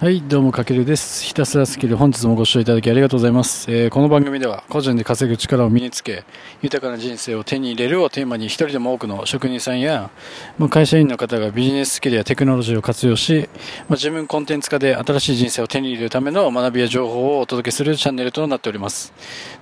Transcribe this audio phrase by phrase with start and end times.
[0.00, 1.22] はい、どうもかけるです。
[1.24, 3.70] ひたすらスキル、本日もご視聴いただきありがとうございます。
[3.70, 6.24] えー、この番組では、個人で稼ぐ力を身につけ、
[6.62, 10.10] 豊かな人生を手に入れるをテーマに、一人でも多くの職人さんや、
[10.56, 13.46] まあ、会社員の方がビジネススキルやテクノロジーを活用し、
[13.80, 19.12] まあ、自分コンテンツ化で新しい人生を手に入れるための学びや情報をお届けするチャンネルとなっております。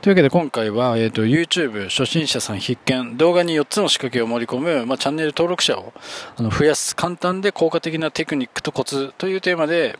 [0.03, 5.93] というわけで今回は、えっ、ー、と、YouTube 初心者さん必見、動画に4つの仕掛けを盛り込む、まあ、チャンネル登録者を
[6.37, 9.99] あの増やす簡単で効果的なテクニックとコツというテーマで、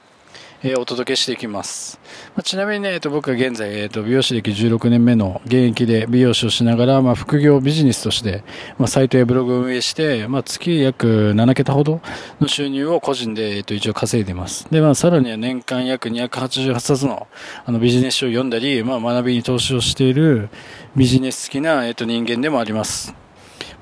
[0.63, 2.01] えー、お届けしていきます。
[2.35, 8.43] まあ、ちなみにね、えー、と僕は現在、えー、と美容師歴16年目の現役で美容師をしながら、まあ、副業ビジネスとして、
[8.79, 12.01] まあ、サイトやブログを運営して、まあ、月約7桁ほど
[12.41, 14.67] の収入を個人で、えー、と一応稼いでます。
[14.71, 17.29] で、まあ、さらには年間約288冊の
[17.65, 20.49] あのビジネス書を読んだり、まあ、学びに投資をしている
[20.97, 23.28] ビジネス好きな、えー、と人間でもあります。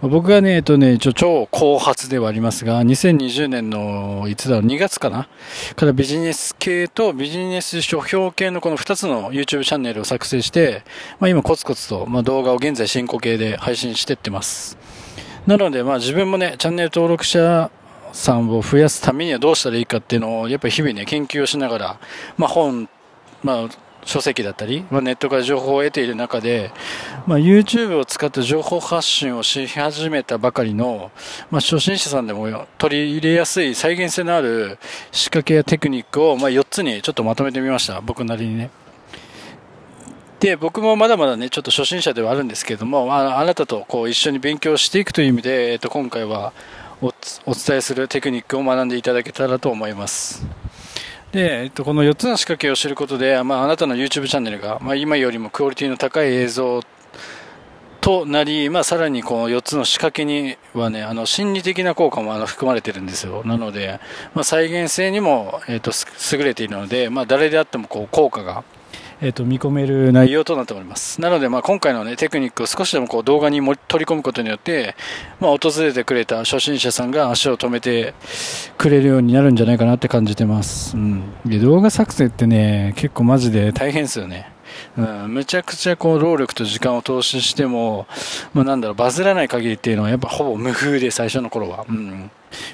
[0.03, 5.27] 僕がね、えっとね、一応超後発ではありますが、2020年の、いつだろう、2月かな？
[5.75, 10.83] からビジネス系とビジネス書評系のこの2つの YouTube チャンネルを作成して、
[11.19, 14.77] まあ今コツコツと、まあ、動画を現在進行形で配信してってます。
[15.47, 17.71] なので、まあ自分もね、チャンネル登録者
[18.13, 22.01] さんを増やすためにはどうしたらいいかっていうのを、やっぱり日々ね、研究をしながら、
[22.37, 22.89] まあ本、
[23.43, 23.69] まあ
[24.07, 26.71] 書籍だったり、まあ、ネットから情報を得ている中で、
[27.27, 31.11] まあ、YouTube を使って情報発信をし始めたばかりの、
[31.51, 34.79] まあ、初心者さんでも取り入れやすい再現性のある
[35.11, 38.01] 仕掛けやテクニックを、まあ、4つにちょっとまとめてみました。
[38.01, 38.71] 僕なりにね。
[40.39, 46.53] で、僕もまだまだね、ちょっと初心者ではあるんですけれども、ああなたとこう一緒に勉強していくという意味で、えっと、今回は
[47.01, 47.13] お
[47.55, 50.47] 伝えするテクニックを学んでいただけたらと思います。
[51.37, 56.81] で、えっと、この4つの仕掛けを知ることで、まあ、あなたの YouTube チャンネルが、まあ、今よりもクオリティの高い映像
[58.01, 63.43] となり、まあ、さらにこの4つの仕掛けにはね、あの心理的な効果もあの含まれてるんですよ。
[63.45, 64.01] なので、
[64.33, 65.91] まあ、再現性にも、えっと、
[66.33, 68.65] 優れているので、まあ、誰であってもこう効果が
[69.21, 71.21] えーと、見込める内容となっております。
[71.21, 74.95] なので、まあ、今回の、ね、テクニックを少しでもこう動画に取り込むことによって、
[75.41, 78.15] まあ、訪れてくれた初心者さんが足を止めて
[78.77, 80.97] くれるようになるんじゃないかなって感じてます。
[80.97, 84.53] うん、で動画作成ってね、結構マジで大変ですよね。
[84.99, 88.07] うん、むちゃくちゃこう労力と時間を投資しても、
[88.53, 92.31] まあ、なんだろうバズらない限りっていうのはやっぱほぼ無風で最初の頃は、うん、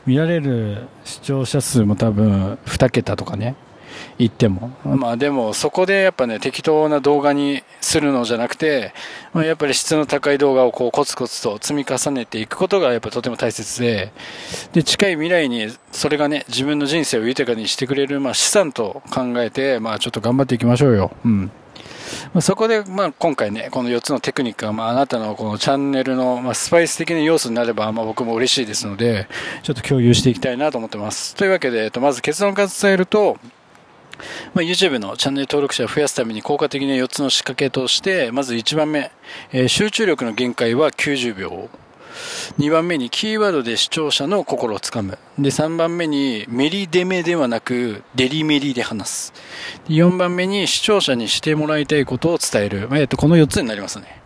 [0.07, 3.55] 見られる視聴者数も多分2桁とかね
[4.19, 4.71] 言っても。
[4.85, 8.93] まあでもそこでやっぱね、適当な動画にするのじゃなくて、
[9.33, 14.13] まあ、やっぱり質の高い動画をこうコツコツと積み重ねていくことがやっぱとても大切で、
[14.73, 21.13] で、近い未来にそれがね、自分の人生を豊かにしてくれる、まあ資産と考えて、まあちょっと頑張っていきましょうよ。
[21.25, 21.51] うん。
[22.35, 29.29] ま、そこで、まあ、今回ね、この4つのテクニックが、まあ、あなたのこのチャンネルの、まあ、スパイス的な要素になれば、まあ、僕も嬉しいですので、
[29.63, 31.35] ちょっと共有していきたいなと思ってます。
[31.35, 33.39] というわけで、えっと、まず結論から伝えると、
[34.55, 39.11] まあ、YouTube のチャンネル登録者を増やすために効果的な4つの仕掛けとして、まず1番目、
[39.53, 41.69] えー、集中力の限界は90秒。
[42.59, 45.19] 2番目にキーワードで視聴者の心をつかむ。
[45.39, 49.33] で、3番目にメリデメではなくデリメリで話す。
[49.89, 52.89] 4番目に視聴者にしてもらいたいことを伝える。
[52.93, 54.23] えっと、この4つになりますね。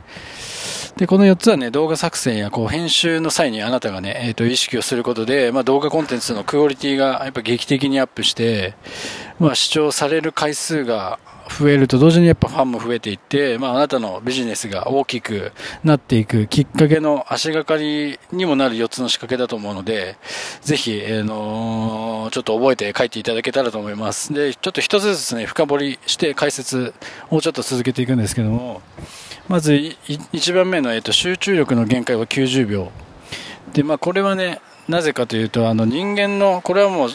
[0.96, 8.74] で、この4つはね、動画作成やこう編集の際にあなたがね、えっ、と、意識をすることで、まあ、動画コンテンツのクオリティがやっぱ劇的にアップして、
[9.38, 11.18] まあ、視聴される回数が
[11.58, 15.52] 増えると同時にやっぱファンも増えていって、まあ、あなたのビジネスが大きく
[15.84, 20.16] なっていくきっかけの足がかりにもなる4つの仕掛けだと思うので、
[20.62, 24.32] ぜひ、えー、のー、ちょっと覚えて書いていただけたらと思います。
[24.32, 26.94] で、ちょっと一つずつね、深掘りして解説
[27.30, 28.82] をちょっと続けていくんですけども、
[29.48, 32.90] まず1番目の、えっと、集中力の限界は90秒
[33.72, 37.10] で、まあ、これはねなぜかというとあの人間のこれはもう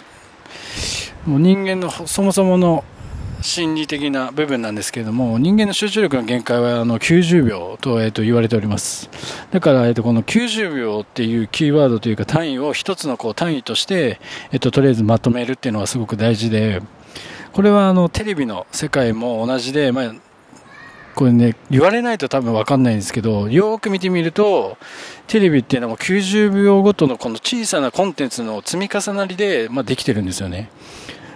[1.25, 2.83] もう人間のそもそもの
[3.41, 9.09] 心理的な部分なんですけれども人間の集中力の限界はあの90秒と,、えー、と言われております
[9.51, 14.19] だから、えー、とこの90秒っていうキーワードというか単位を一つのこう単位として、
[14.51, 16.81] えー、ととりあえずまとめるっていうのはすごく大事で
[17.53, 20.13] これはあのテレビの世界も同じで、まあ、
[21.15, 24.77] これね、言われないと多分わかんないんですけど、よく見てみると、
[25.27, 30.69] テレビっていうのも90秒ごとのこの小さなコンテンツの積み重なりで、まあ、できてるんですよね。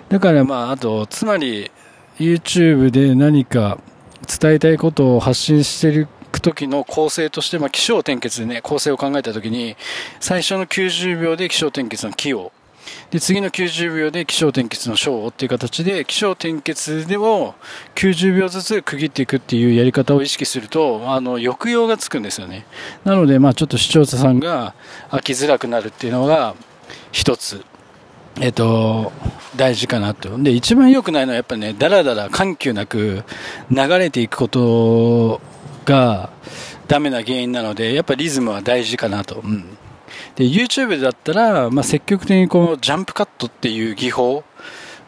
[0.09, 1.71] だからまあ、あと、つまり、
[2.19, 3.77] YouTube で何か
[4.39, 9.75] 伝えたいことを発信していく時の構成として、まあ、気象転結でね、構成を考えた時に、
[10.19, 12.51] 最初の90秒で気象転結の気を、
[13.11, 17.55] で、次の90秒で気象転結の章っていう形で、気象転結でも
[17.95, 22.65] 90秒ずつ区切っていくっていうやり方を意識すると、あの、抑揚がつくんですよね。
[23.03, 24.75] なので、まあちょっと視聴者さんが
[25.09, 26.55] 飽きづらくなるっていうのが
[27.11, 27.63] 一つ。
[28.41, 29.11] えっと、
[29.55, 30.37] 大事かなと。
[30.37, 33.23] で、一番良くないのはやっぱね、だらだら緩急なく
[33.71, 35.41] 流れていくこと
[35.85, 36.29] が
[36.87, 39.41] ダメな原因なので、やっぱリズムは大事かなと。
[39.43, 39.77] うん。
[40.35, 44.43] で、YouTube だったら、まあ、積極的にこのジャンプカットっていう技法、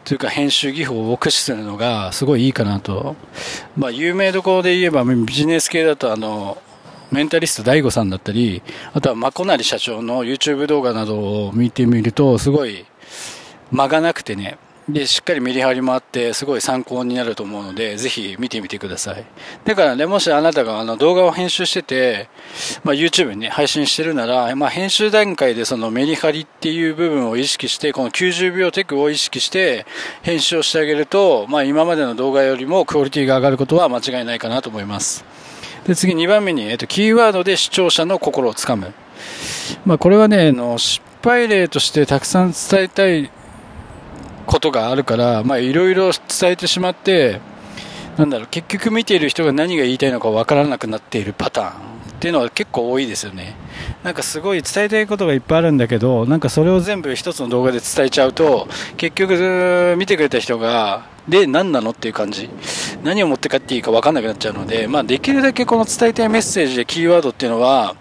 [0.04, 3.14] というか編集技法を駆使するのがすごいいいかなと。
[3.76, 6.56] まあ、有名どころで言えばビジネス系だとあの、
[7.10, 8.62] メンタリスト DAIGO さんだったり、
[8.94, 12.86] あとはまこなり社長の YouTube 動画などを見てみると、すごい
[13.70, 19.24] 間がなくてね、で、しっかりメリハリもあって、すごい参考になると思うので、ぜひ見てみてください。
[19.66, 22.30] だからね、もしあなたがあの動画を編集してて、
[22.84, 29.84] まあ、YouTube にね、配信してるなら、まあ、編集段階でそのメリハリっていう部分を意識して、この90秒テクを意識して
[30.22, 35.22] 編集をしてあげると、まあ、今までの動画よりもクオリティが上がることは間違いないかなと思います。
[35.86, 38.94] で、次2番目に、えっと、キーワードで視聴者の心をつかむ。
[39.84, 43.30] まあ、これはね、の、失敗例としてたくさん伝えたい
[44.48, 47.40] ことがあるから、まあ、いろいろ伝えてしまって、
[48.16, 51.74] なんだろう、結局見ている人が何が言いたいのかわからなくなっているパターンっ
[52.18, 53.54] ていうのは結構多いですよね。
[54.02, 62.48] なんかすごい伝えたいことがいっぱいあるんだけど、なんかそれを全部一つの動画で伝えちゃうと、結局見てくれた人が、で、何なのっていう感じ。
[63.04, 67.96] 何を持って帰っていいか分かんなくなっちゃうので、まあ、できるだけこの伝えたいメッセージでキーワードっていうのは、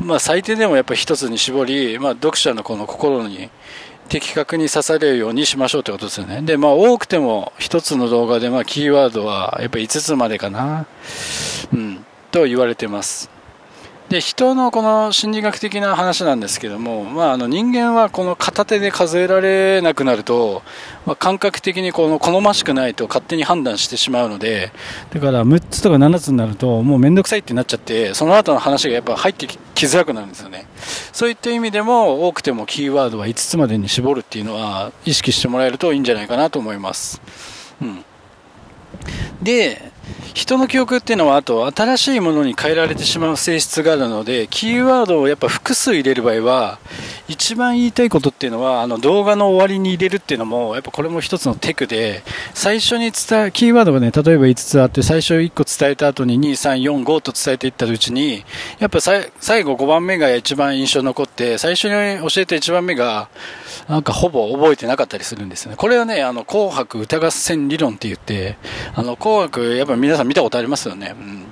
[0.00, 3.50] まあ、最低でもやっぱ一つに絞り、まあ、読者のこの心に
[4.08, 6.42] 的確に刺されるようにしましょうってことですよね。
[6.42, 10.86] で、まあ多くても一つの動画でまあキーワードはやっぱ5つまでかな。
[11.72, 12.04] うん。
[12.30, 13.37] と言われてます。
[14.08, 20.62] で人のこの心理学的な話なんですけども、まあ、あの人間はこの片手で数えられなくなると、
[21.04, 24.72] まあ、感覚的にこの好ましくないと勝手に判断してしまうので
[25.12, 30.66] だから6つとか7つになるともう面倒くさいってなっちゃってその後の話がやっぱ入ってきづらくなるんですよね。
[31.12, 37.20] そういった意味でも多くてもキーワードは5つまでに絞るっていうのは意識してもらえるといいんじゃないかなと思います、
[37.82, 38.04] うん、
[39.42, 39.92] で
[40.34, 46.78] 人の記憶っていうのはあと新しいものに変えられてしまう性質があるのでキーワードをやっぱ複数入れる場合は
[47.26, 52.22] 一番言いたいことっていうのはあの動画の終わりに入れるっていうのもやっぱこれも一つのテクで
[52.54, 58.44] 最初に伝えキーワードがね例えば5つあって最初1個伝えた後に2345と伝えていったうちに
[58.78, 59.22] やっぱ最
[59.62, 61.90] 後5番目が一番印象残って最初に
[62.28, 63.28] 教えた1番目が
[63.86, 65.76] なんかほぼ覚えてなかったりするんですね。
[65.76, 68.56] これはね、あの、紅白歌合戦理論って言って、
[68.94, 71.14] あの、紅白、やっぱ皆さん見たことありますよね。
[71.18, 71.44] うん。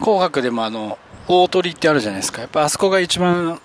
[0.00, 0.98] 紅白でもあの、
[1.28, 2.40] 大鳥ってあるじゃないですか。
[2.40, 3.60] やっぱあそこが一番、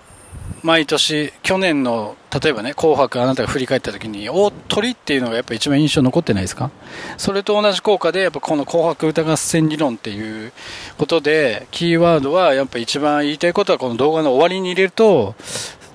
[0.62, 6.70] 毎年、去年の、例えばね、紅白あなたが振り返った時に、大鳥っていうのがやっぱ一番印象残ってないですか？
[7.16, 10.52] それと同じ効果で、やっぱこの紅白歌合戦理論っていう
[10.96, 15.36] ことで、キーワードはやっぱ一番言いたいことはこの動画の終わりに入れると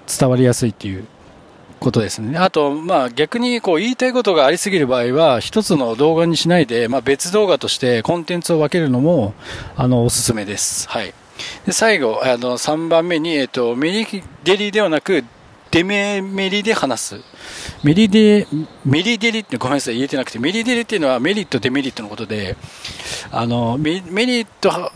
[0.08, 1.06] 伝わりやすいっていう
[1.84, 2.38] ことですね。
[2.38, 9.34] あと、まあ逆にこう言いたいことがありすぎる場合は、一つの動画にしないで、まあ別動画としてコンテンツを分けるのも、
[9.76, 10.88] あの、おすすめです。
[10.90, 11.14] はい。
[11.66, 15.24] で、最後、あの、3番目に、えっと、メリデリではなく、
[15.72, 17.22] デメメリで話す。
[17.84, 18.48] メリデ、
[18.86, 22.56] メリデリってごめんなさい、言えてなくて、メリデリっていうのはメリット、デメリットのことで、
[23.32, 24.92] あの、メリット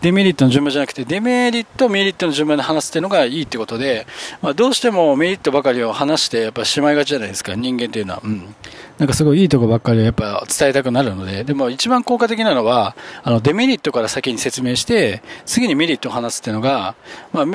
[0.00, 4.06] デメリットの順番じゃなくて、デメリット、メリットの順番で話すっていうのがいいってことで、
[4.40, 8.20] まあ、どうしてもメリットばかりを話して、やっぱしまいがちじゃないですか、人間っていうのは。
[8.22, 8.54] うん。
[8.98, 16.94] なんかすごいいいとこばっかりやっぱ伝えたくなるので、でも一番効果的なのは、あの、デメリットから先に説明して、次にメリットを話すっていうのが、
[17.32, 17.46] まあ、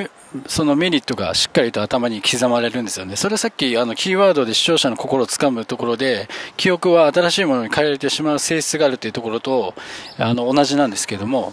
[0.46, 3.16] そのメリットがしっかりと頭に刻まれるんですよね。
[3.16, 9.74] それさっきあのキーワードで視聴者の心をつかむところで、記憶は新しいものに変えられてしまう性質があるというところと、
[10.18, 11.52] あの、同じなんですけども、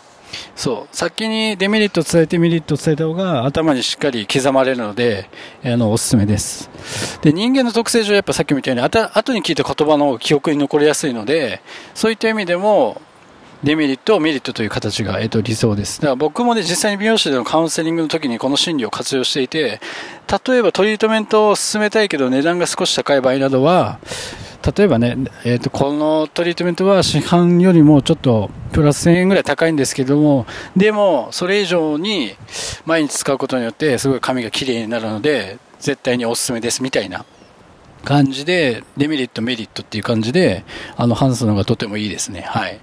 [0.55, 5.29] そう先にデメリットを伝えてメリットを伝えた方が頭にしっかり刻まれるので
[5.63, 6.69] あのおすすめです
[7.21, 11.61] で人間の特性上やっぱさっきみたいに後に聞いた言葉の記憶に残りやすいので
[11.93, 13.01] そういった意味でも
[13.63, 16.01] デメリットを、メリットという形が、えっと、理想です。
[16.01, 19.79] だから僕もね、実際に美容師でのカウンセリングの時にこの心理を活用していて、
[20.47, 23.99] 例えばトリートメントを進めたいけど値段が少し高い場合などは、
[24.63, 30.45] 例えばね、えーと、このトリートメントは市販よりもちょっとプラス1000円ぐらい高いんですけども
[30.77, 32.35] でもそれ以上に
[32.85, 37.25] 毎日使うことによってすごい髪が綺麗になるので絶対におすすめですみたいな
[38.03, 40.63] 感じでデメリットメリットっていう感じで
[40.95, 42.41] あの話すのがとてもいいですね。
[42.41, 42.79] はい。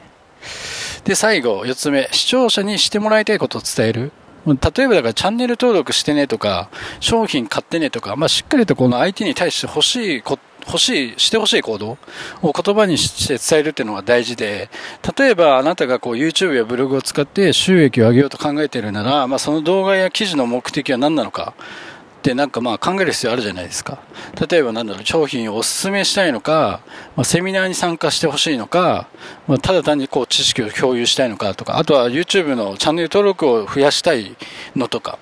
[1.04, 2.08] で最後4つ目。
[2.12, 4.12] 視聴者にしてもらいたいことを伝える。
[4.46, 6.70] 例えばだからチャンネル登録してねとか、
[7.00, 10.38] 商品買ってねとか、まあ、しっかりとこの相手に対して欲しいこ
[10.68, 11.98] 欲しい、してほしい行動
[12.42, 14.68] を言葉にして伝えるっていうのが大事で、
[15.16, 21.54] 例えばあなたがこう YouTube やブログを使って収益を上げようと考えているなら、まあ、その動画や記事の目的は何なのか。
[22.18, 24.00] ってなんかまあ考える必要あるじゃないですか。
[24.50, 26.80] 例えばなんだろう、商品をお勧めしたいのか、
[27.14, 29.08] まあ、セミナーに参加してほしいのか、
[29.46, 34.36] まあ、ただ単にこう知識を共有したいのかとか、あとは YouTube のチャンネル登録を増やしたい
[34.74, 35.18] のとか、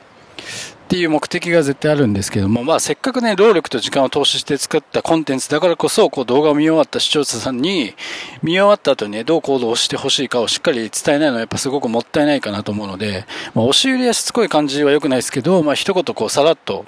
[0.87, 7.95] っていう目的が絶対あるんですけども、まあ、せっかくね、労力と時間を投資して作ったコンテンツだからこそ、こう動画を見終わった視聴者さんに、
[8.41, 16.87] 見終わった後にね、どう行動してほしいかをしっかり伝えないのはやっぱすごくもったいないかなと思うので、まあ、押し売りやしつこい感じは良くないですけど、まあ、一言こうさらっと、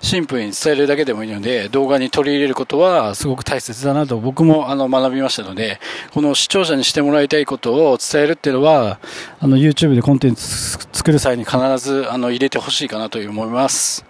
[0.00, 5.80] シンプルに伝えるだけでもいいので、動画に取り入れることはすごく大切だなと僕もあの学びましたので、
[6.12, 8.98] この視聴者にしてもらいたいことを伝えるっていうのは、
[9.40, 14.04] あの YouTube でコンテンツ作る際に必ずあの入れてほしいかなという思います。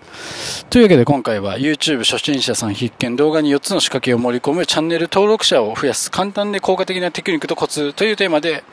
[0.70, 8.64] というわけで今回は YouTube 初心者さん必見動画に4つの仕掛けを盛り込むチャンネル登録者を増やす簡単で効果的なテクニックとコツというテーマで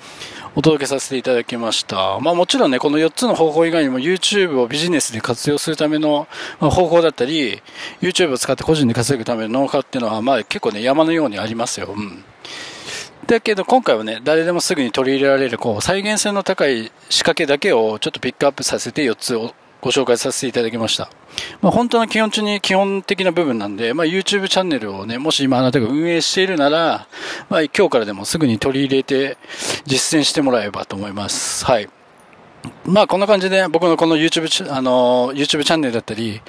[0.54, 2.20] お届けさせていただきました。
[2.20, 6.28] まあもちろんね、この4つの方法以外にも YouTube をビジネスで活用するための
[6.60, 7.62] 方法だったり、
[8.02, 11.94] YouTube を使って個人で稼ぐためのノウハウっていうのは、まあ結構ね、山のようにありますよ。
[11.96, 12.24] うん。
[13.28, 21.10] だけど今回はね、誰でもすぐに取り入れられる、こう、再現性の高い仕掛けだけをちょっとピックアップさせて4つをご紹介させていただきました。
[21.62, 27.08] まあ、本当の基本中に基本的な部分なんで、まあ、YouTube チャンネルをね、もし今あなたが運営しているなら、
[27.50, 29.38] まあ、今日からでもすぐに取り入れて
[29.86, 31.66] 実践してもらえばと思います。
[31.66, 31.90] はい。
[32.86, 36.42] まあこんな感じで僕のこの YouTube, あの YouTube チャンネルだったり、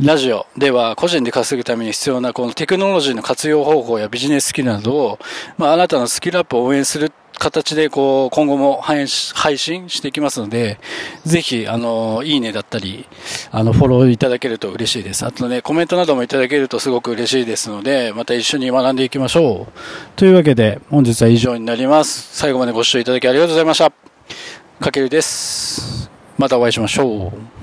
[0.00, 5.18] ラジオでは個人で稼ぐために必要なこのテクノロジーの活用方法やビジネススキルなどを、
[5.58, 10.78] まああなたのスキルアップを応援する形でこう今後も配信していきますので、
[11.24, 13.08] ぜひ、あの、いいねだったり、
[13.50, 15.26] あの、フォローいただけると嬉しいです。
[15.26, 19.72] あとね、コメントなどもいただけるとすごく嬉しいですので、また一緒に学んでいきましょう。
[20.14, 22.28] というわけで、本日は以上になります。
[22.36, 24.11] 最後までご視聴いただきありがとうございました。
[24.82, 26.10] かけるです。
[26.36, 27.61] またお会いしましょう。